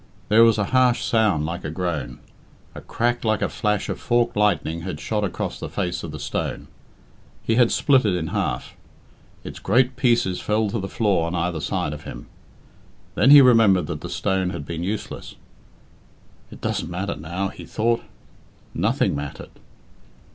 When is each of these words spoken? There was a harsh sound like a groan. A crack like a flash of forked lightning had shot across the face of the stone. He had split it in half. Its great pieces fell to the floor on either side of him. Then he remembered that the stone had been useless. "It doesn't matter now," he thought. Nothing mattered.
There 0.29 0.43
was 0.43 0.57
a 0.57 0.63
harsh 0.73 1.03
sound 1.05 1.45
like 1.45 1.63
a 1.63 1.69
groan. 1.69 2.17
A 2.73 2.81
crack 2.81 3.23
like 3.23 3.43
a 3.43 3.49
flash 3.49 3.87
of 3.87 3.99
forked 4.01 4.35
lightning 4.35 4.81
had 4.81 4.99
shot 4.99 5.23
across 5.23 5.59
the 5.59 5.69
face 5.69 6.01
of 6.01 6.09
the 6.09 6.17
stone. 6.17 6.65
He 7.43 7.53
had 7.53 7.71
split 7.71 8.03
it 8.03 8.15
in 8.15 8.29
half. 8.29 8.73
Its 9.43 9.59
great 9.59 9.95
pieces 9.97 10.41
fell 10.41 10.71
to 10.71 10.79
the 10.79 10.89
floor 10.89 11.27
on 11.27 11.35
either 11.35 11.59
side 11.61 11.93
of 11.93 12.01
him. 12.05 12.25
Then 13.13 13.29
he 13.29 13.41
remembered 13.41 13.85
that 13.85 14.01
the 14.01 14.09
stone 14.09 14.49
had 14.49 14.65
been 14.65 14.81
useless. 14.81 15.35
"It 16.49 16.61
doesn't 16.61 16.89
matter 16.89 17.15
now," 17.15 17.49
he 17.49 17.65
thought. 17.67 18.01
Nothing 18.73 19.15
mattered. 19.15 19.51